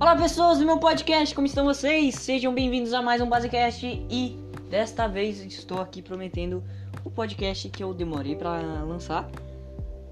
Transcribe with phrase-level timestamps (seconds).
[0.00, 2.14] Olá pessoas do meu podcast, como estão vocês?
[2.14, 4.38] Sejam bem-vindos a mais um Basecast e
[4.70, 6.64] desta vez estou aqui prometendo
[7.04, 9.30] o podcast que eu demorei para lançar.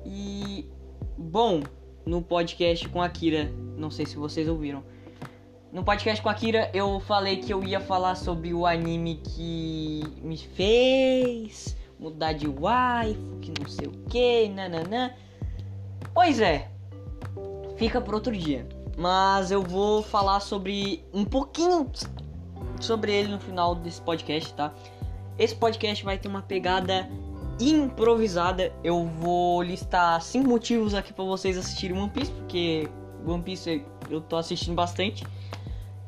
[0.05, 0.71] E
[1.16, 1.62] bom,
[2.05, 4.85] no podcast com a Kira, não sei se vocês ouviram.
[5.73, 10.02] No podcast com a Kira eu falei que eu ia falar sobre o anime que
[10.20, 15.14] me fez mudar de waifu, que não sei o que, nananã.
[16.12, 16.68] Pois é,
[17.79, 18.68] fica para outro dia.
[18.98, 21.88] Mas eu vou falar sobre um pouquinho
[22.80, 24.74] sobre ele no final desse podcast, tá?
[25.38, 27.08] Esse podcast vai ter uma pegada
[27.61, 28.72] improvisada.
[28.82, 32.88] Eu vou listar cinco motivos aqui para vocês assistirem One Piece, porque
[33.24, 35.24] One Piece eu tô assistindo bastante.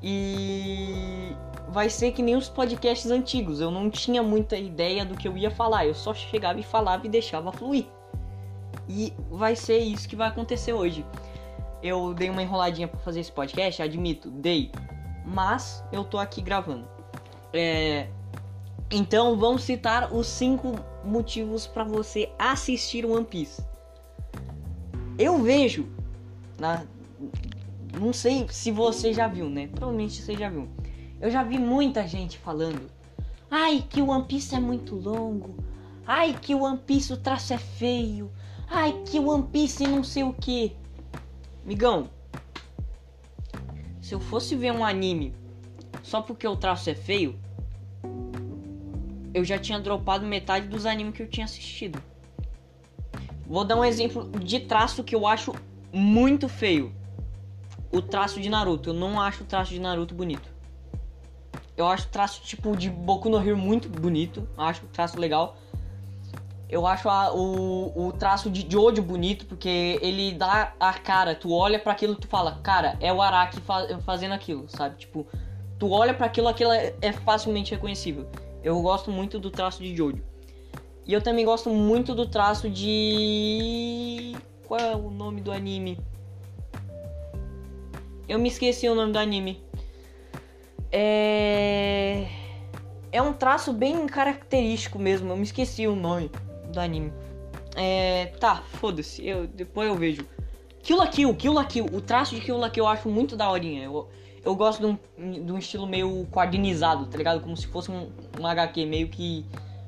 [0.02, 1.32] E
[1.68, 3.60] vai ser que nem os podcasts antigos.
[3.60, 5.86] Eu não tinha muita ideia do que eu ia falar.
[5.86, 7.86] Eu só chegava e falava e deixava fluir.
[8.88, 11.06] E vai ser isso que vai acontecer hoje.
[11.82, 14.70] Eu dei uma enroladinha para fazer esse podcast, admito, dei.
[15.24, 16.86] Mas eu tô aqui gravando.
[17.52, 18.08] É...
[18.90, 23.62] Então vamos citar os cinco motivos para você assistir One Piece.
[25.18, 25.88] Eu vejo,
[26.58, 26.84] na...
[27.98, 29.68] não sei se você já viu, né?
[29.68, 30.68] Provavelmente você já viu.
[31.20, 32.90] Eu já vi muita gente falando:
[33.50, 35.54] "Ai, que o One Piece é muito longo.
[36.06, 38.30] Ai, que o One Piece o traço é feio.
[38.68, 40.76] Ai, que o One Piece não sei o que".
[41.64, 42.10] Migão,
[44.00, 45.34] se eu fosse ver um anime
[46.02, 47.38] só porque o traço é feio,
[49.32, 52.02] eu já tinha dropado metade dos animes que eu tinha assistido.
[53.46, 55.54] Vou dar um exemplo de traço que eu acho
[55.92, 56.94] muito feio.
[57.92, 58.90] O traço de Naruto.
[58.90, 60.48] Eu não acho o traço de Naruto bonito.
[61.76, 64.48] Eu acho o traço tipo de Boku no Hero muito bonito.
[64.56, 65.56] Acho o traço legal.
[66.70, 71.34] Eu acho a, o, o traço de Jojo bonito, porque ele dá a cara.
[71.34, 73.60] Tu olha para aquilo tu fala, cara, é o Araki
[74.04, 74.96] fazendo aquilo, sabe?
[74.96, 75.26] Tipo,
[75.80, 78.28] tu olha para aquilo, aquilo é, é facilmente reconhecível.
[78.62, 80.22] Eu gosto muito do traço de Jojo.
[81.04, 84.36] E eu também gosto muito do traço de.
[84.68, 85.98] Qual é o nome do anime?
[88.28, 89.60] Eu me esqueci o nome do anime.
[90.92, 92.28] É.
[93.10, 95.32] É um traço bem característico mesmo.
[95.32, 96.30] Eu me esqueci o nome
[96.70, 97.12] do anime.
[97.76, 98.26] É.
[98.38, 99.26] Tá, foda-se.
[99.26, 100.26] Eu, depois eu vejo.
[100.82, 101.86] Kill la Kill, Kill la Kill.
[101.92, 103.84] O traço de Kill la Kill eu acho muito daorinha.
[103.84, 104.08] Eu,
[104.44, 107.40] eu gosto de um, de um estilo meio quadrinizado, tá ligado?
[107.40, 109.44] Como se fosse um, um HQ meio que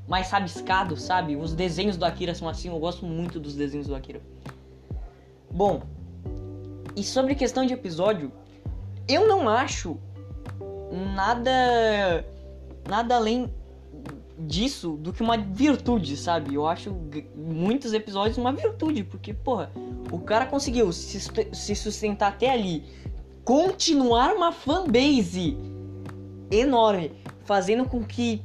[0.07, 1.37] mais rabiscado, sabe?
[1.37, 2.69] Os desenhos do Akira são assim.
[2.69, 4.21] Eu gosto muito dos desenhos do Akira.
[5.51, 5.83] Bom,
[6.95, 8.31] e sobre questão de episódio,
[9.09, 9.99] eu não acho
[11.15, 12.25] nada
[12.89, 13.53] nada além
[14.47, 16.55] disso do que uma virtude, sabe?
[16.55, 16.95] Eu acho
[17.35, 19.71] muitos episódios uma virtude, porque, porra,
[20.11, 22.85] o cara conseguiu se sustentar até ali,
[23.45, 25.57] continuar uma fanbase
[26.51, 27.13] enorme,
[27.45, 28.43] fazendo com que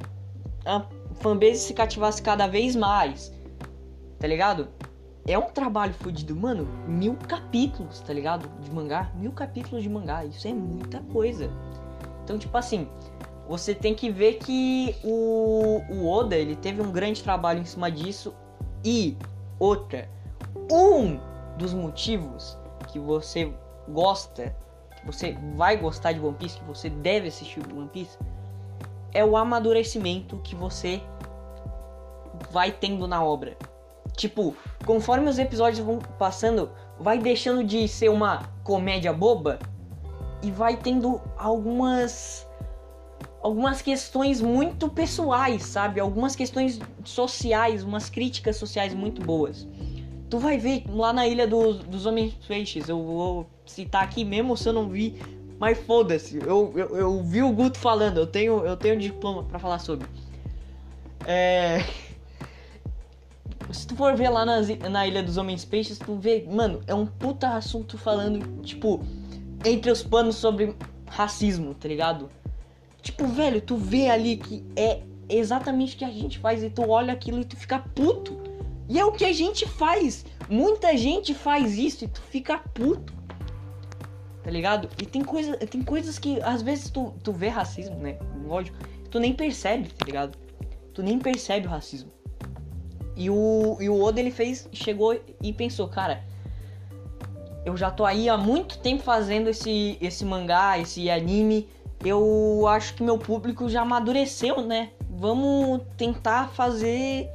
[0.66, 0.86] a
[1.16, 3.32] fanbase se cativasse cada vez mais,
[4.20, 4.68] tá ligado?
[5.28, 6.66] É um trabalho fodido, mano.
[6.88, 8.50] Mil capítulos, tá ligado?
[8.62, 11.52] De mangá, mil capítulos de mangá, isso é muita coisa.
[12.24, 12.88] Então, tipo assim,
[13.48, 17.90] você tem que ver que o, o Oda ele teve um grande trabalho em cima
[17.90, 18.34] disso.
[18.84, 19.18] E
[19.60, 20.10] outra
[20.72, 21.20] um
[21.58, 22.58] dos motivos
[22.90, 23.52] que você
[23.90, 24.56] gosta
[24.98, 28.18] que você vai gostar de One Piece que você deve assistir One Piece
[29.14, 31.02] é o amadurecimento que você
[32.52, 33.58] vai tendo na obra.
[34.16, 36.70] Tipo conforme os episódios vão passando
[37.00, 39.58] vai deixando de ser uma comédia boba
[40.44, 42.47] e vai tendo algumas
[43.48, 46.02] algumas questões muito pessoais, sabe?
[46.02, 49.66] Algumas questões sociais, umas críticas sociais muito boas.
[50.30, 54.58] Tu vai ver lá na Ilha do, dos Homens Peixes, eu vou citar aqui mesmo
[54.58, 55.16] se eu não vi,
[55.58, 59.58] mas foda-se, eu, eu, eu, vi o Guto falando, eu tenho, eu tenho diploma para
[59.58, 60.06] falar sobre.
[61.26, 61.84] É.
[63.72, 66.96] Se tu for ver lá nas, na Ilha dos Homens Peixes, tu vê, mano, é
[66.96, 69.04] um puta assunto falando, tipo,
[69.66, 70.74] entre os panos sobre
[71.06, 72.30] racismo, tá ligado?
[73.08, 76.90] Tipo, velho, tu vê ali que é exatamente o que a gente faz e tu
[76.90, 78.38] olha aquilo e tu fica puto.
[78.90, 80.26] E é o que a gente faz.
[80.50, 83.14] Muita gente faz isso e tu fica puto.
[84.44, 84.90] Tá ligado?
[85.02, 88.20] E tem, coisa, tem coisas que às vezes tu, tu vê racismo, né?
[88.46, 88.78] Lógico.
[89.10, 90.38] Tu nem percebe, tá ligado?
[90.94, 92.12] Tu nem percebe o racismo.
[93.16, 96.26] E o, e o Oda ele fez, chegou e pensou, cara,
[97.66, 101.70] eu já tô aí há muito tempo fazendo esse, esse mangá, esse anime
[102.04, 104.92] eu acho que meu público já amadureceu, né?
[105.10, 107.30] Vamos tentar fazer.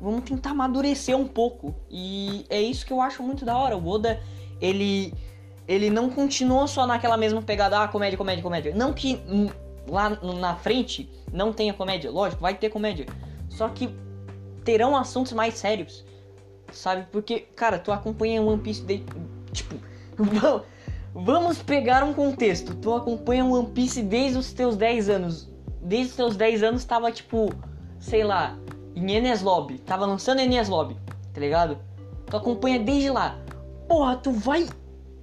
[0.00, 1.74] Vamos tentar amadurecer um pouco.
[1.90, 3.76] E é isso que eu acho muito da hora.
[3.76, 4.20] O Oda,
[4.60, 5.12] ele.
[5.68, 8.74] ele não continuou só naquela mesma pegada, ah, comédia, comédia, comédia.
[8.74, 9.20] Não que
[9.88, 13.06] lá na frente não tenha comédia, lógico, vai ter comédia.
[13.48, 13.94] Só que
[14.64, 16.04] terão assuntos mais sérios,
[16.72, 17.06] sabe?
[17.12, 19.04] Porque, cara, tu acompanha One Piece de,
[19.52, 19.76] tipo,
[21.14, 22.74] vamos pegar um contexto.
[22.74, 25.48] Tu acompanha One Piece desde os teus 10 anos.
[25.80, 27.52] Desde os teus 10 anos tava tipo,
[28.00, 28.58] sei lá,
[28.96, 30.96] em Enies Lobby, tava lançando Enies Lobby,
[31.32, 31.78] tá ligado?
[32.26, 33.38] Tu acompanha desde lá.
[33.86, 34.66] Porra, tu vai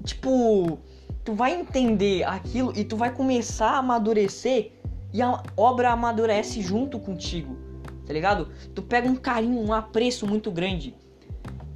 [0.03, 0.79] tipo,
[1.23, 4.71] tu vai entender aquilo e tu vai começar a amadurecer
[5.13, 7.55] e a obra amadurece junto contigo,
[8.05, 8.49] tá ligado?
[8.73, 10.95] Tu pega um carinho, um apreço muito grande.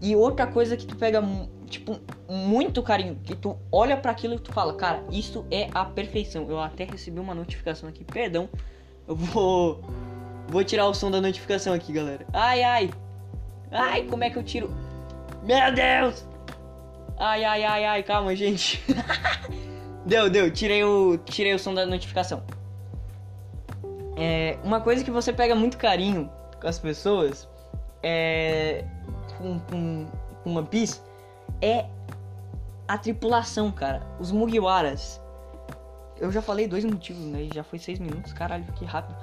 [0.01, 1.21] E outra coisa que tu pega,
[1.65, 5.85] tipo, muito carinho, que tu olha para aquilo e tu fala, cara, isso é a
[5.85, 6.49] perfeição.
[6.49, 8.49] Eu até recebi uma notificação aqui, perdão.
[9.07, 9.81] Eu vou
[10.47, 12.25] vou tirar o som da notificação aqui, galera.
[12.33, 12.91] Ai ai.
[13.71, 14.69] Ai, como é que eu tiro?
[15.43, 16.25] Meu Deus!
[17.17, 18.83] Ai, ai, ai, ai, calma, gente.
[20.05, 22.43] deu, deu, tirei o, tirei o som da notificação.
[24.17, 26.29] É, uma coisa que você pega muito carinho
[26.59, 27.47] com as pessoas
[28.01, 28.85] é,
[29.37, 30.07] com, com,
[30.43, 31.01] com One Piece
[31.61, 31.85] é
[32.87, 34.01] a tripulação, cara.
[34.19, 35.21] Os Mugiwaras.
[36.19, 37.47] Eu já falei dois motivos, né?
[37.53, 39.15] Já foi seis minutos, caralho, que rápido.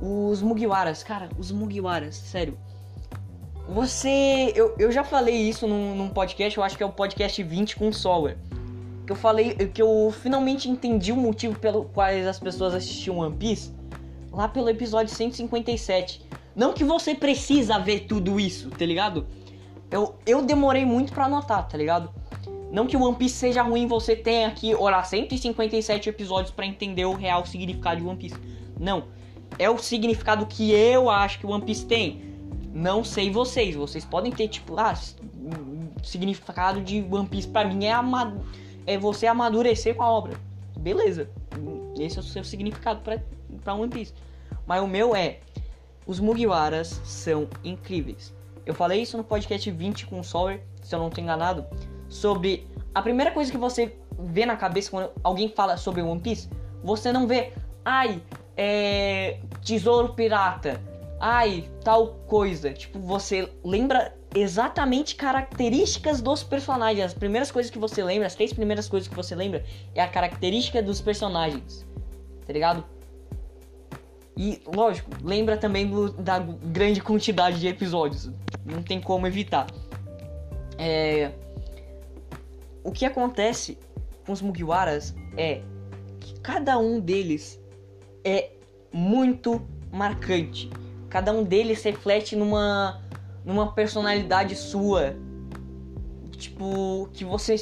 [0.00, 2.56] Os Mugiwaras, cara, os Mugiwaras, sério.
[3.68, 4.52] Você.
[4.54, 7.76] Eu, eu já falei isso num, num podcast, eu acho que é o podcast 20
[7.76, 8.38] com Sower.
[9.04, 9.54] Que eu falei.
[9.54, 13.72] Que eu finalmente entendi o motivo pelo quais as pessoas assistiam One Piece.
[14.32, 16.22] Lá pelo episódio 157.
[16.54, 19.26] Não que você precisa ver tudo isso, tá ligado?
[19.90, 22.10] Eu, eu demorei muito para anotar, tá ligado?
[22.70, 27.06] Não que o One Piece seja ruim, você tenha que orar 157 episódios para entender
[27.06, 28.36] o real significado de One Piece.
[28.78, 29.04] Não.
[29.58, 32.22] É o significado que eu acho que o One Piece tem.
[32.72, 34.94] Não sei vocês, vocês podem ter tipo, ah,
[36.02, 38.36] significado de One Piece para mim é, ama
[38.86, 40.38] é você amadurecer com a obra.
[40.78, 41.30] Beleza.
[41.98, 44.12] Esse é o seu significado para One Piece.
[44.66, 45.40] Mas o meu é
[46.06, 48.34] os Mugiwaras são incríveis.
[48.68, 51.64] Eu falei isso no podcast 20 com o Sower, se eu não estou enganado,
[52.06, 56.50] sobre a primeira coisa que você vê na cabeça quando alguém fala sobre One Piece,
[56.84, 58.20] você não vê, ai,
[58.58, 60.78] é, tesouro pirata,
[61.18, 62.70] ai, tal coisa.
[62.74, 67.06] Tipo, você lembra exatamente características dos personagens.
[67.06, 69.64] As primeiras coisas que você lembra, as três primeiras coisas que você lembra
[69.94, 71.86] é a característica dos personagens.
[72.46, 72.84] Tá ligado?
[74.40, 78.30] E, lógico, lembra também do, da grande quantidade de episódios.
[78.64, 79.66] Não tem como evitar.
[80.78, 81.32] É...
[82.84, 83.76] O que acontece
[84.24, 85.60] com os Mugiwaras é
[86.20, 87.60] que cada um deles
[88.24, 88.52] é
[88.92, 90.70] muito marcante.
[91.08, 93.02] Cada um deles reflete numa
[93.44, 95.16] numa personalidade sua.
[96.30, 97.56] Tipo, que você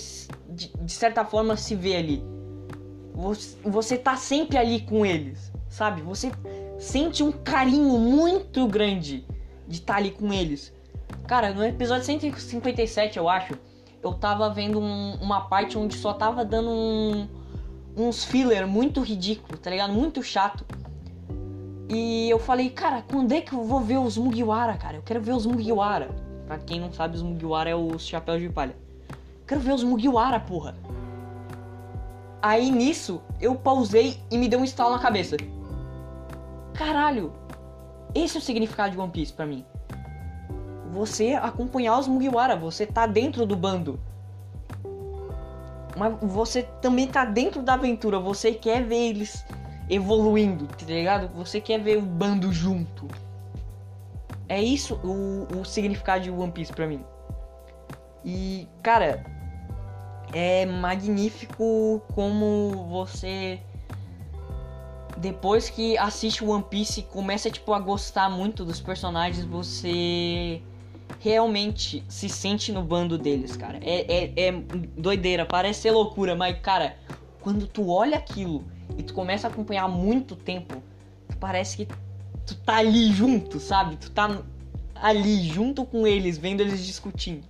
[0.50, 2.22] de, de certa forma se vê ali.
[3.14, 6.02] Você, você tá sempre ali com eles, sabe?
[6.02, 6.30] Você
[6.78, 9.26] sente um carinho muito grande
[9.66, 10.72] de estar tá ali com eles.
[11.26, 13.54] Cara, no episódio 157, eu acho,
[14.02, 17.28] eu tava vendo um, uma parte onde só tava dando um,
[17.96, 19.92] uns filler muito ridículo, tá ligado?
[19.92, 20.64] Muito chato.
[21.88, 24.96] E eu falei, cara, quando é que eu vou ver os Mugiwara, cara?
[24.96, 26.10] Eu quero ver os Mugiwara.
[26.46, 28.76] Pra quem não sabe, os Mugiwara é os chapéus de palha.
[29.46, 30.74] Quero ver os Mugiwara, porra.
[32.42, 35.36] Aí nisso, eu pausei e me deu um estalo na cabeça.
[36.76, 37.32] Caralho,
[38.14, 39.64] esse é o significado de One Piece pra mim.
[40.90, 43.98] Você acompanhar os Mugiwara, você tá dentro do bando.
[45.96, 49.44] Mas você também tá dentro da aventura, você quer ver eles
[49.88, 51.28] evoluindo, tá ligado?
[51.34, 53.08] Você quer ver o bando junto.
[54.46, 57.02] É isso o, o significado de One Piece pra mim.
[58.22, 59.24] E, cara,
[60.32, 63.60] é magnífico como você
[65.16, 70.60] depois que assiste One Piece começa tipo a gostar muito dos personagens, você
[71.20, 73.78] realmente se sente no bando deles, cara.
[73.82, 74.52] É, é, é
[74.96, 76.96] doideira, parece ser loucura, mas cara,
[77.40, 78.64] quando tu olha aquilo
[78.96, 80.82] e tu começa a acompanhar muito tempo,
[81.40, 81.88] parece que
[82.44, 83.96] tu tá ali junto, sabe?
[83.96, 84.42] Tu tá
[84.94, 87.44] ali junto com eles, vendo eles discutindo.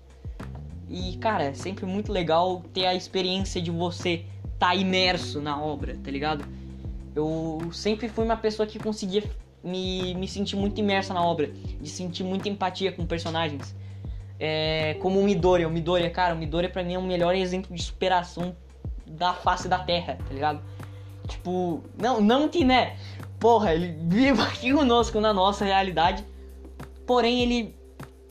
[0.89, 4.25] E, cara, é sempre muito legal ter a experiência de você
[4.59, 6.45] tá imerso na obra, tá ligado?
[7.17, 9.25] Eu sempre fui uma pessoa que conseguia
[9.65, 11.49] me, me sentir muito imersa na obra,
[11.81, 13.75] de sentir muita empatia com personagens.
[14.39, 17.75] É, como o Midoriya, o Midoriya, cara, o Midoriya pra mim é o melhor exemplo
[17.75, 18.55] de superação
[19.07, 20.61] da face da Terra, tá ligado?
[21.27, 22.99] Tipo, não, não que, né?
[23.41, 26.23] Porra, ele vive aqui conosco na nossa realidade.
[27.07, 27.75] Porém, ele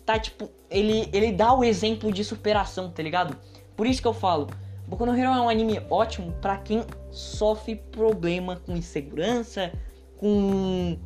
[0.05, 3.35] tá, tipo, ele, ele dá o exemplo de superação, tá ligado?
[3.75, 4.47] Por isso que eu falo,
[4.87, 9.71] Boku no Hero é um anime ótimo para quem sofre problema com insegurança,
[10.17, 10.97] com,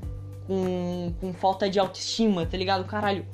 [0.45, 2.85] com com falta de autoestima, tá ligado?
[2.85, 3.25] Caralho.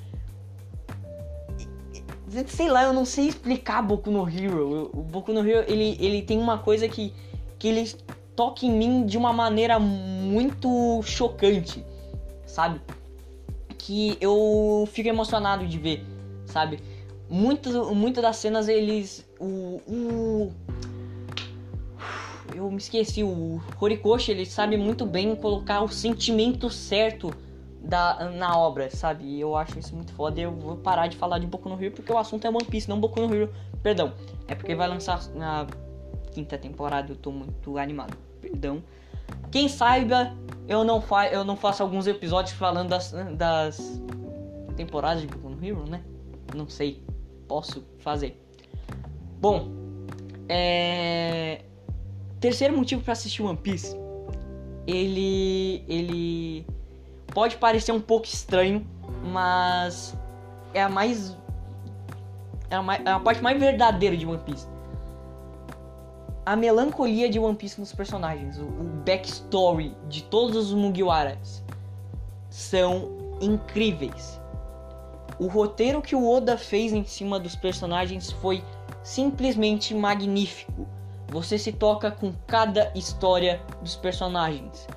[2.47, 4.89] Sei lá, eu não sei explicar Boku no Hero.
[4.93, 7.13] O Boku no Hero, ele, ele tem uma coisa que,
[7.57, 7.89] que ele
[8.35, 11.85] toca em mim de uma maneira muito chocante,
[12.45, 12.81] sabe?
[13.77, 16.05] Que eu fico emocionado de ver,
[16.45, 16.79] sabe?
[17.29, 19.27] Muitas muito das cenas eles.
[19.39, 20.53] O, o.
[22.53, 27.33] Eu me esqueci, o Horikoshi ele sabe muito bem colocar o sentimento certo
[27.81, 29.39] da, na obra, sabe?
[29.39, 30.39] Eu acho isso muito foda.
[30.39, 32.89] Eu vou parar de falar de Boku no Hero porque o assunto é One Piece,
[32.89, 33.53] não Boku no Hero.
[33.81, 34.13] Perdão,
[34.47, 35.67] é porque vai lançar na
[36.31, 38.17] quinta temporada, eu tô muito animado.
[38.41, 38.83] Perdão.
[39.51, 40.35] Quem saiba,
[40.67, 44.01] eu não, fa eu não faço alguns episódios falando das, das
[44.75, 46.03] temporadas de Boku no Hero, né?
[46.53, 47.03] Não sei.
[47.47, 48.41] Posso fazer.
[49.39, 49.69] Bom,
[50.49, 51.61] é...
[52.39, 53.95] terceiro motivo para assistir One Piece.
[54.87, 56.67] Ele, ele
[57.27, 58.85] pode parecer um pouco estranho,
[59.23, 60.15] mas
[60.73, 61.35] é a mais
[62.69, 64.67] é a, mais, é a parte mais verdadeira de One Piece
[66.45, 71.63] a melancolia de One Piece nos personagens, o, o backstory de todos os Mugiwaras
[72.49, 73.09] são
[73.41, 74.39] incríveis.
[75.37, 78.63] O roteiro que o Oda fez em cima dos personagens foi
[79.03, 80.87] simplesmente magnífico.
[81.27, 84.87] Você se toca com cada história dos personagens.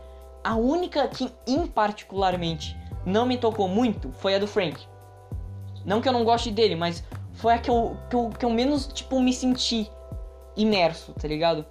[0.44, 4.86] A única que, em particularmente, não me tocou muito foi a do Frank.
[5.84, 7.02] Não que eu não goste dele, mas
[7.32, 9.90] foi a que eu, que eu, que eu menos, tipo, me senti
[10.56, 11.64] imerso, tá ligado?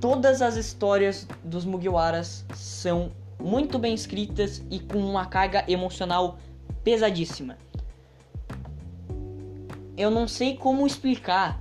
[0.00, 6.38] Todas as histórias dos Mugiwaras são muito bem escritas e com uma carga emocional
[6.82, 7.56] pesadíssima.
[9.96, 11.60] Eu não sei como explicar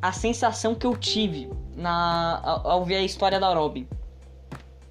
[0.00, 3.86] a sensação que eu tive na ao, ver a história da Robin.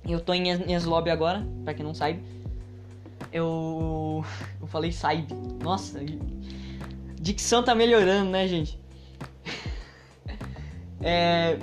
[0.06, 2.22] Eu tô em Eslob agora, para quem não sabe.
[3.32, 4.24] Eu
[4.62, 5.25] eu falei sabe.
[5.63, 6.01] Nossa,
[7.15, 8.79] dicção tá melhorando, né, gente?
[11.00, 11.60] É,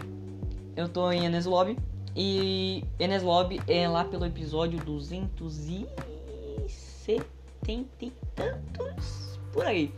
[0.76, 1.76] eu tô em Enes Lobby.
[2.14, 7.33] E Enes Lobby é lá pelo episódio 270
[7.72, 9.38] e tantos.
[9.52, 9.92] Por aí.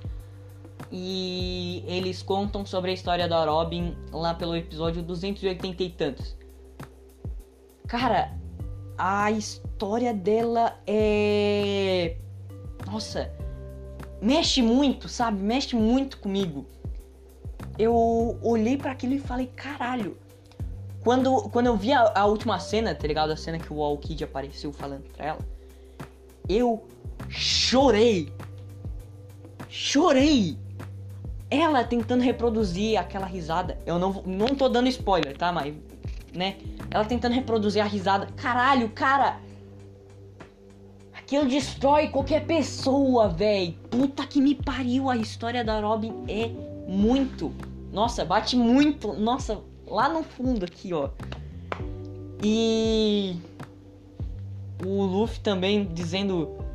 [0.91, 6.37] E eles contam sobre a história da Robin lá pelo episódio 280 e tantos.
[7.87, 8.33] Cara,
[8.99, 12.17] a história dela é.
[12.87, 13.33] Nossa,
[14.21, 15.43] mexe muito, sabe?
[15.43, 16.67] Mexe muito comigo
[17.79, 20.17] eu olhei para aquilo e falei, caralho.
[21.03, 23.31] Quando, quando eu vi a, a, última cena, tá ligado?
[23.31, 25.39] A cena que o All Kid apareceu falando pra ela,
[26.49, 26.85] eu
[27.29, 28.33] chorei.
[29.69, 30.59] Chorei.
[31.51, 33.79] Ela tentando reproduzir aquela risada.
[33.87, 35.53] Eu não, não tô dando spoiler, tá?
[35.53, 35.75] Mas,
[36.35, 36.57] né?
[36.91, 38.27] Ela tentando reproduzir a risada.
[38.37, 39.41] Caralho, cara.
[41.15, 43.75] Aquilo destrói qualquer pessoa, velho.
[43.91, 45.09] Puta que me pariu.
[45.11, 46.51] A história da Robin é
[46.89, 47.53] muito.
[47.93, 49.13] Nossa, bate muito.
[49.13, 51.11] Nossa, lá no fundo aqui, ó.
[52.43, 53.37] E
[54.85, 56.66] o Luffy também dizendo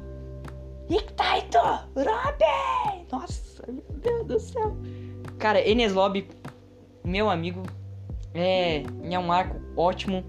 [0.91, 1.57] Nictaito,
[1.95, 3.05] Robin!
[3.09, 4.75] Nossa, meu Deus do céu.
[5.39, 6.27] Cara, Enes Lobby,
[7.01, 7.63] meu amigo,
[8.33, 10.21] é, é um arco ótimo.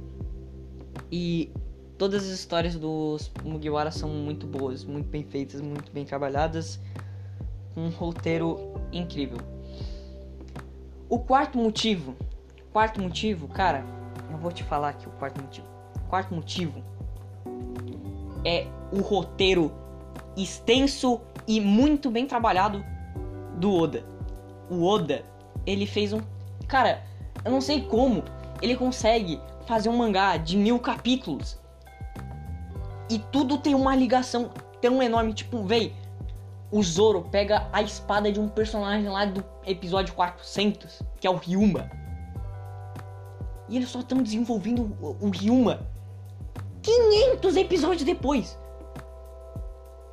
[1.11, 1.51] E
[1.99, 6.79] todas as histórias dos Mugiwara são muito boas, muito bem feitas, muito bem trabalhadas.
[7.77, 9.39] Um roteiro incrível.
[11.09, 12.15] O quarto motivo,
[12.73, 13.85] quarto motivo, cara,
[14.31, 15.67] eu vou te falar aqui o quarto motivo.
[15.97, 16.85] O quarto motivo
[18.45, 19.82] é o roteiro
[20.37, 22.85] extenso e muito bem trabalhado
[23.57, 24.05] do Oda.
[24.71, 25.25] O Oda,
[25.67, 26.21] ele fez um.
[26.67, 27.03] Cara,
[27.45, 28.23] eu não sei como
[28.61, 31.59] ele consegue fazer um mangá de mil capítulos
[33.11, 35.35] e tudo tem uma ligação tão enorme.
[35.35, 35.95] Tipo, véi,
[36.71, 41.37] o Zoro pega a espada de um personagem lá do episódio 400, que é o
[41.37, 41.91] Ryuma.
[43.69, 45.87] E eles só estão desenvolvendo o, o Ryuma
[46.83, 48.59] 500 episódios depois.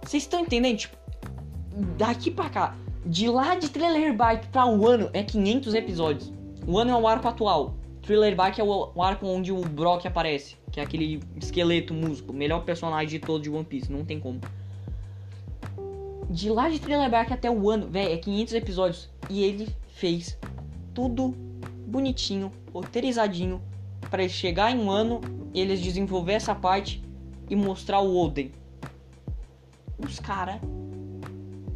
[0.10, 0.76] Vocês estão entendendo?
[0.76, 0.98] Tipo,
[1.96, 2.76] daqui pra cá,
[3.06, 6.34] de lá de Thriller Bark pra o ano é 500 episódios.
[6.66, 7.76] O ano é o arco atual.
[8.02, 12.66] Thriller Bark é o, arco onde o Brock aparece, que é aquele esqueleto músico, melhor
[12.66, 14.42] personagem de todo de One Piece, não tem como
[16.28, 19.10] de lá de Thriller Bark até o ano, velho, é 500 episódios.
[19.30, 20.40] E ele fez
[20.92, 21.36] tudo
[21.86, 23.62] bonitinho, roteirizadinho,
[24.10, 25.22] para chegar em um ano,
[25.54, 27.00] eles desenvolver essa parte
[27.48, 28.52] e mostrar o Oden.
[30.04, 30.60] Os cara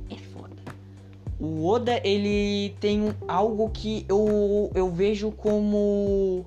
[0.09, 0.55] é foda.
[1.39, 6.45] o Oda, ele tem algo que eu, eu vejo como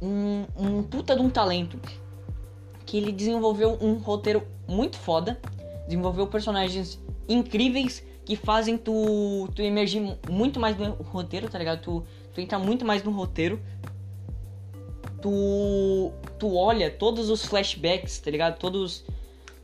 [0.00, 1.78] um, um puta de um talento.
[2.84, 5.40] Que ele desenvolveu um roteiro muito foda,
[5.86, 11.80] desenvolveu personagens incríveis que fazem tu, tu emergir muito mais no roteiro, tá ligado?
[11.80, 13.60] Tu, tu entra muito mais no roteiro.
[15.20, 18.58] Tu, tu olha todos os flashbacks, tá ligado?
[18.58, 19.04] Todos,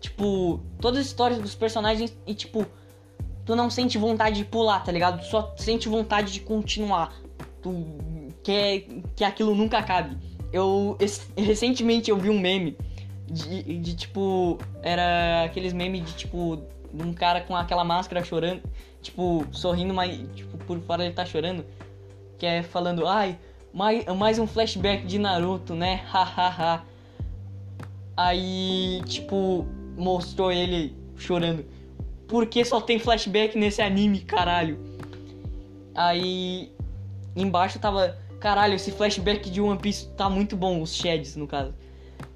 [0.07, 2.65] tipo, todas as histórias dos personagens e, tipo,
[3.45, 5.21] tu não sente vontade de pular, tá ligado?
[5.21, 7.13] Tu só sente vontade de continuar.
[7.61, 7.85] Tu
[8.43, 8.85] quer
[9.17, 10.17] que aquilo nunca acabe.
[10.53, 10.97] Eu,
[11.37, 12.77] recentemente eu vi um meme
[13.29, 18.63] de, de tipo, era aqueles memes de, tipo, de um cara com aquela máscara chorando,
[19.03, 21.65] tipo, sorrindo, mas tipo, por fora ele tá chorando.
[22.39, 23.39] Que é falando, ai,
[23.73, 26.03] mais, mais um flashback de Naruto, né?
[26.07, 26.85] Hahaha.
[28.17, 31.65] Aí, tipo, mostrou ele chorando.
[32.29, 34.79] Por que só tem flashback nesse anime, caralho?
[35.95, 36.73] Aí,
[37.35, 41.73] embaixo tava, caralho, esse flashback de One Piece tá muito bom, os sheds, no caso.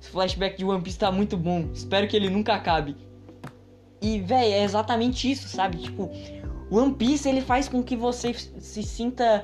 [0.00, 1.68] Esse flashback de One Piece tá muito bom.
[1.74, 2.96] Espero que ele nunca acabe.
[4.00, 5.78] E, véi, é exatamente isso, sabe?
[5.78, 6.10] Tipo,
[6.70, 9.42] One Piece ele faz com que você se sinta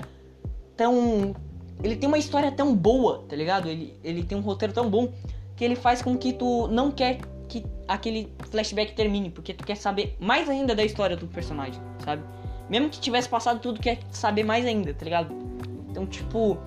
[0.76, 1.34] tão.
[1.82, 3.68] Ele tem uma história tão boa, tá ligado?
[3.68, 5.12] Ele, ele tem um roteiro tão bom
[5.56, 7.26] que ele faz com que tu não quer que
[7.88, 12.22] aquele flashback termine, porque tu quer saber mais ainda da história do personagem, sabe?
[12.68, 15.34] Mesmo que tivesse passado tudo, quer saber mais ainda, tá ligado?
[15.90, 16.58] Então, tipo,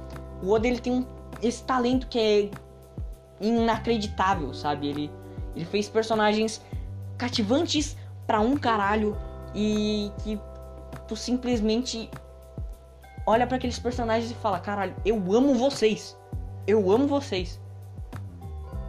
[0.42, 1.06] o Oda ele tem
[1.42, 2.50] esse talento que é
[3.42, 4.88] inacreditável, sabe?
[4.88, 5.12] Ele,
[5.56, 6.62] ele fez personagens
[7.18, 9.18] cativantes pra um caralho
[9.54, 10.40] e que
[11.08, 12.10] tu simplesmente
[13.26, 16.18] olha para aqueles personagens e fala: caralho, eu amo vocês.
[16.66, 17.60] Eu amo vocês.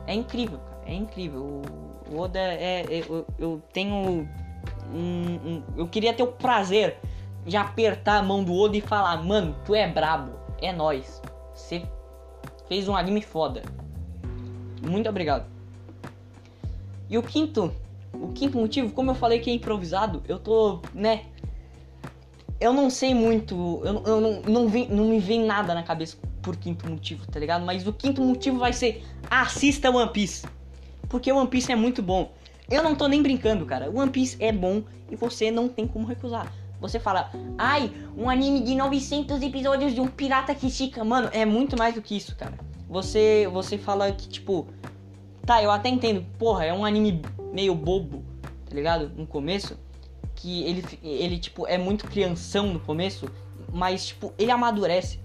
[0.07, 0.83] É incrível, cara.
[0.87, 1.63] É incrível.
[2.11, 2.83] O Oda é.
[2.83, 4.29] é eu, eu, tenho.
[4.93, 6.97] Um, um, eu queria ter o prazer
[7.47, 10.33] de apertar a mão do Oda e falar: mano, tu é brabo.
[10.61, 11.23] É nós.
[11.55, 11.83] Você
[12.69, 13.63] fez um anime foda.
[14.83, 15.47] Muito obrigado.
[17.09, 17.73] E o quinto
[18.13, 21.25] o quinto motivo, como eu falei que é improvisado, eu tô, né?
[22.61, 26.19] Eu não sei muito, eu, eu não, não, vem, não me vem nada na cabeça
[26.43, 27.65] por quinto motivo, tá ligado?
[27.65, 30.47] Mas o quinto motivo vai ser assista One Piece.
[31.11, 32.33] Porque One Piece é muito bom.
[32.71, 33.91] Eu não tô nem brincando, cara.
[33.91, 36.51] One Piece é bom e você não tem como recusar.
[36.81, 41.05] Você fala, ai, um anime de 900 episódios de um pirata que estica.
[41.05, 42.55] Mano, é muito mais do que isso, cara.
[42.89, 44.69] Você, você fala que, tipo,
[45.45, 47.21] tá, eu até entendo, porra, é um anime
[47.53, 48.25] meio bobo,
[48.69, 49.11] tá ligado?
[49.17, 49.77] No começo,
[50.37, 53.29] que ele, ele tipo, é muito crianção no começo,
[53.73, 55.21] mas, tipo, ele amadurece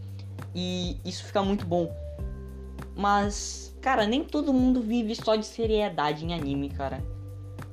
[0.54, 1.96] e isso fica muito bom.
[2.96, 7.04] Mas, cara, nem todo mundo vive só de seriedade em anime, cara.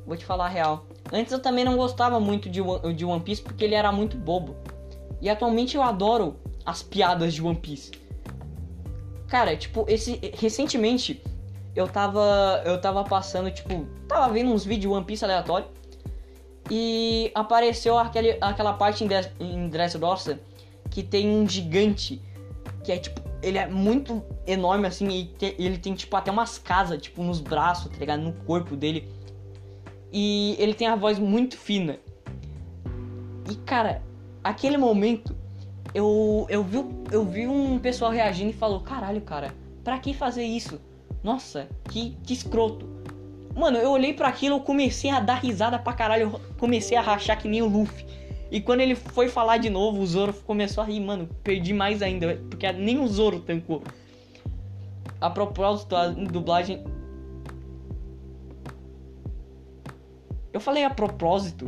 [0.06, 0.84] Vou te falar a real.
[1.10, 4.54] Antes eu também não gostava muito de, One Piece porque ele era muito bobo.
[5.22, 7.92] E atualmente eu adoro as piadas de One Piece.
[9.26, 11.22] Cara, tipo, esse recentemente
[11.74, 15.66] eu tava eu tava passando, tipo, tava vendo uns vídeos One Piece aleatório
[16.70, 20.38] e apareceu aquele, aquela parte em, Dress, em Dressrosa
[20.90, 22.20] que tem um gigante
[22.84, 26.58] que é tipo, ele é muito enorme assim e te, ele tem tipo até umas
[26.58, 28.22] casas, tipo, nos braços, tá ligado?
[28.22, 29.08] No corpo dele.
[30.12, 31.98] E ele tem a voz muito fina.
[33.50, 34.02] E cara,
[34.44, 35.34] aquele momento
[35.94, 40.44] eu eu vi eu vi um pessoal reagindo e falou: "Caralho, cara, pra que fazer
[40.44, 40.80] isso?"
[41.22, 42.90] Nossa, que, que escroto.
[43.54, 47.02] Mano, eu olhei para aquilo, eu comecei a dar risada pra caralho, eu comecei a
[47.02, 48.04] rachar que nem o Luffy.
[48.52, 52.02] E quando ele foi falar de novo, o Zoro começou a rir, mano, perdi mais
[52.02, 53.82] ainda, porque nem o Zoro tancou.
[55.18, 56.84] A propósito, a dublagem.
[60.52, 61.66] Eu falei a propósito.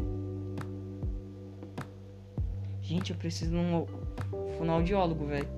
[2.83, 3.87] Gente, eu preciso de um
[4.59, 5.49] fonoaudiólogo, velho.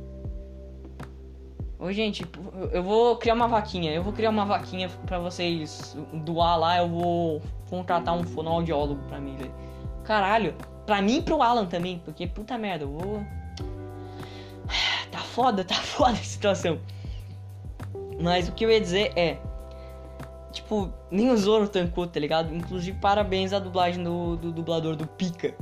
[1.77, 2.25] Ô, gente,
[2.71, 3.93] eu vou criar uma vaquinha.
[3.93, 6.79] Eu vou criar uma vaquinha pra vocês doar lá.
[6.79, 9.53] Eu vou contratar um fonoaudiólogo pra mim, velho.
[10.05, 10.55] Caralho.
[10.87, 12.01] Pra mim e pro Alan também.
[12.05, 13.27] Porque, puta merda, eu vou...
[15.11, 16.79] Tá foda, tá foda a situação.
[18.20, 19.38] Mas o que eu ia dizer é...
[20.53, 22.55] Tipo, nem o Zoro tancou, tá ligado?
[22.55, 25.55] Inclusive, parabéns à dublagem do, do dublador do Pika.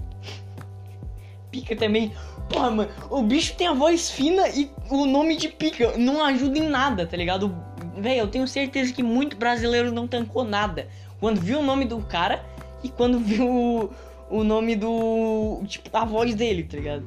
[1.50, 2.12] Pika também
[2.48, 6.58] Porra, mano, o bicho tem a voz fina e o nome de pica não ajuda
[6.58, 7.54] em nada, tá ligado?
[7.96, 10.88] Véi, eu tenho certeza que muito brasileiro não tancou nada.
[11.20, 12.44] Quando viu o nome do cara
[12.82, 13.90] e quando viu
[14.30, 15.62] o, nome do.
[15.66, 17.04] Tipo, a voz dele, tá ligado?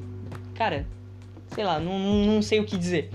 [0.54, 0.86] Cara,
[1.48, 3.10] sei lá, não, não sei o que dizer.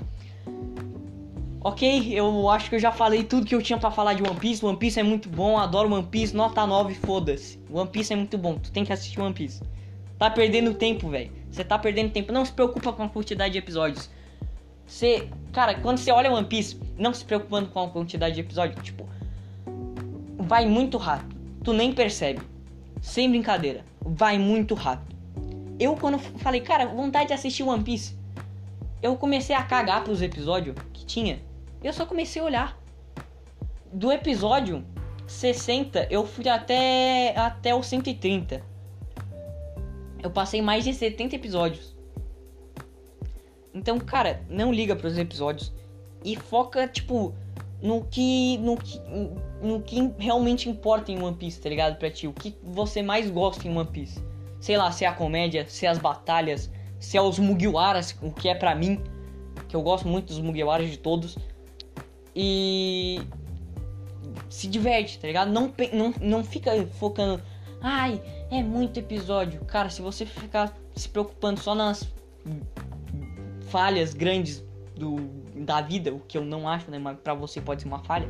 [1.65, 4.37] Ok, eu acho que eu já falei tudo que eu tinha para falar de One
[4.37, 4.65] Piece.
[4.65, 7.57] One Piece é muito bom, adoro One Piece, nota 9, foda-se.
[7.71, 9.61] One Piece é muito bom, tu tem que assistir One Piece.
[10.19, 11.31] tá perdendo tempo, velho.
[11.49, 12.33] Você tá perdendo tempo.
[12.33, 14.09] Não se preocupa com a quantidade de episódios.
[14.85, 18.83] Você, cara, quando você olha One Piece, não se preocupando com a quantidade de episódios,
[18.83, 19.07] tipo,
[20.37, 21.35] vai muito rápido.
[21.63, 22.41] Tu nem percebe.
[23.03, 25.13] Sem brincadeira, vai muito rápido.
[25.77, 28.15] Eu quando falei, cara, vontade de assistir One Piece,
[29.01, 31.41] eu comecei a cagar pros episódios que tinha.
[31.83, 32.81] Eu só comecei a olhar.
[33.91, 34.85] Do episódio
[35.27, 38.63] 60, eu fui até até o 130.
[40.23, 41.93] Eu passei mais de 70 episódios.
[43.73, 45.73] Então, cara, não liga pros episódios
[46.23, 47.35] e foca tipo
[47.83, 49.01] no que no que
[49.61, 51.97] no que realmente importa em One Piece, tá ligado?
[51.97, 54.23] Pra ti, o que você mais gosta em One Piece.
[54.61, 58.31] Sei lá, se é a comédia, se é as batalhas, se é os Mugiwaras, o
[58.31, 59.03] que é pra mim,
[59.67, 61.37] que eu gosto muito dos Mugiwaras de todos.
[62.33, 63.21] E
[64.49, 65.51] se diverte, tá ligado?
[65.51, 67.43] Não, não, não fica focando,
[67.81, 69.59] ai, é muito episódio.
[69.65, 72.07] Cara, se você ficar se preocupando só nas
[73.67, 74.63] falhas grandes
[74.95, 75.17] do,
[75.55, 76.99] da vida, o que eu não acho, né?
[76.99, 78.27] Mas pra você pode ser uma falha.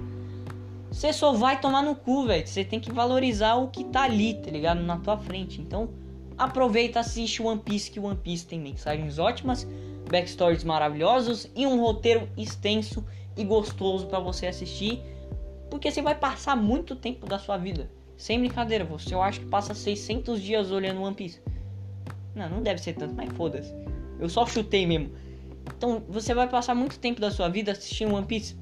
[0.91, 2.45] Você só vai tomar no cu, velho.
[2.45, 4.81] Você tem que valorizar o que tá ali, tá ligado?
[4.81, 5.59] Na tua frente.
[5.59, 5.89] Então,
[6.37, 9.67] aproveita, assiste One Piece, que One Piece tem mensagens ótimas,
[10.09, 13.03] backstories maravilhosos e um roteiro extenso
[13.35, 15.01] e gostoso para você assistir.
[15.69, 17.89] Porque você vai passar muito tempo da sua vida.
[18.15, 21.41] Sem brincadeira, você eu acho que passa 600 dias olhando One Piece.
[22.35, 23.73] Não, não deve ser tanto, mas foda-se.
[24.19, 25.11] Eu só chutei mesmo.
[25.77, 28.57] Então você vai passar muito tempo da sua vida assistindo One Piece.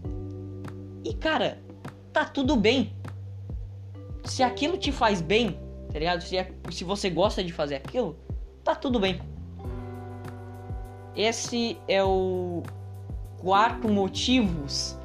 [1.04, 1.60] E cara,
[2.14, 2.94] tá tudo bem.
[4.24, 5.58] Se aquilo te faz bem,
[5.92, 6.22] tá ligado?
[6.22, 8.18] Se, é, se você gosta de fazer aquilo,
[8.64, 9.20] tá tudo bem.
[11.16, 12.64] Esse é o
[13.38, 14.98] quarto motivos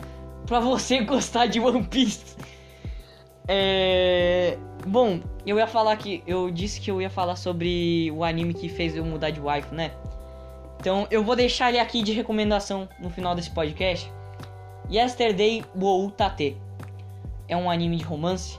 [0.47, 2.37] para você gostar de One Piece.
[3.49, 4.59] É...
[4.87, 8.69] Bom, eu ia falar que eu disse que eu ia falar sobre o anime que
[8.69, 9.91] fez eu mudar de wife, né?
[10.87, 14.09] Então eu vou deixar ele aqui de recomendação no final desse podcast.
[14.89, 16.57] Yesterday Wou Tate.
[17.49, 18.57] É um anime de romance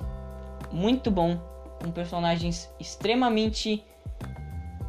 [0.70, 1.40] muito bom,
[1.82, 3.82] com personagens extremamente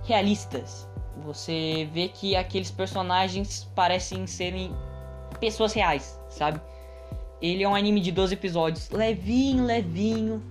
[0.02, 0.88] realistas.
[1.24, 4.74] Você vê que aqueles personagens parecem serem
[5.38, 6.60] pessoas reais, sabe?
[7.40, 10.42] Ele é um anime de 12 episódios, levinho, levinho,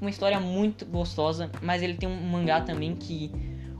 [0.00, 3.30] uma história muito gostosa, mas ele tem um mangá também que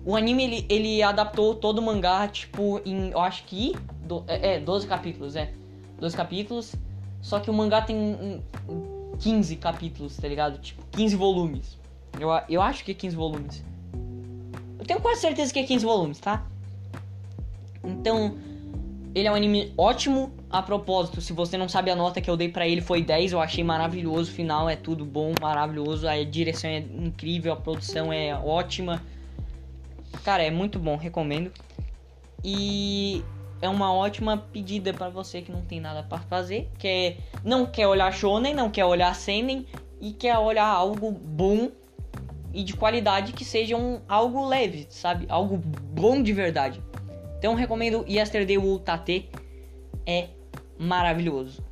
[0.04, 3.10] o anime ele, ele adaptou todo o mangá, tipo, em.
[3.10, 3.74] Eu acho que.
[4.04, 5.52] Do, é, é, 12 capítulos, é.
[5.98, 6.74] 12 capítulos.
[7.20, 10.58] Só que o mangá tem um, um, 15 capítulos, tá ligado?
[10.58, 11.78] Tipo, 15 volumes.
[12.18, 13.62] Eu, eu acho que é 15 volumes.
[14.78, 16.46] Eu tenho quase certeza que é 15 volumes, tá?
[17.84, 18.38] Então,
[19.14, 20.32] ele é um anime ótimo.
[20.48, 23.32] A propósito, se você não sabe a nota que eu dei para ele foi 10,
[23.32, 24.32] eu achei maravilhoso.
[24.32, 26.08] O final é tudo bom, maravilhoso.
[26.08, 29.00] A direção é incrível, a produção é ótima.
[30.24, 31.52] Cara, é muito bom, recomendo.
[32.44, 33.22] E
[33.60, 37.66] é uma ótima pedida para você que não tem nada para fazer, que é, não
[37.66, 39.66] quer olhar shonen, não quer olhar seinen
[40.00, 41.70] e quer olhar algo bom
[42.52, 45.26] e de qualidade que seja um, algo leve, sabe?
[45.28, 46.82] Algo bom de verdade.
[47.38, 49.28] Então recomendo Yesterday Will Tate.
[50.06, 50.28] É
[50.78, 51.62] maravilhoso.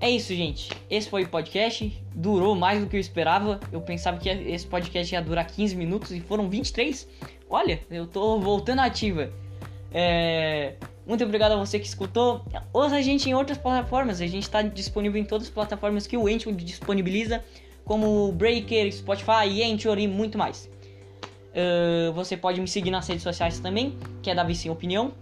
[0.00, 0.70] É isso, gente.
[0.88, 1.92] Esse foi o podcast.
[2.14, 3.58] Durou mais do que eu esperava.
[3.72, 7.08] Eu pensava que esse podcast ia durar 15 minutos e foram 23.
[7.50, 9.32] Olha, eu tô voltando ativa.
[9.92, 10.74] É...
[11.04, 12.44] Muito obrigado a você que escutou.
[12.72, 14.20] Ouça a gente em outras plataformas.
[14.20, 17.42] A gente está disponível em todas as plataformas que o Anchor disponibiliza,
[17.84, 20.70] como Breaker, Spotify, Anchor e muito mais.
[21.48, 25.12] Uh, você pode me seguir nas redes sociais também, que é Davi Sem Opinião.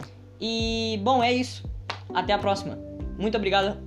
[0.41, 1.65] E, bom, é isso.
[2.13, 2.77] Até a próxima.
[3.17, 3.79] Muito obrigado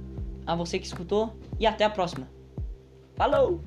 [0.50, 2.28] a você que escutou e até a próxima.
[3.16, 3.62] Falou!